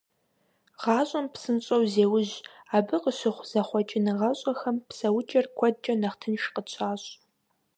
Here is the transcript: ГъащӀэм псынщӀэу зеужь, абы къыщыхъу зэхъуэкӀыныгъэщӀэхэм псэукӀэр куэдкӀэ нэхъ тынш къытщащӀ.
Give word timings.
ГъащӀэм 0.81 1.25
псынщӀэу 1.33 1.83
зеужь, 1.93 2.35
абы 2.75 2.97
къыщыхъу 3.03 3.47
зэхъуэкӀыныгъэщӀэхэм 3.49 4.75
псэукӀэр 4.87 5.45
куэдкӀэ 5.57 5.93
нэхъ 6.01 6.17
тынш 6.21 6.43
къытщащӀ. 6.53 7.09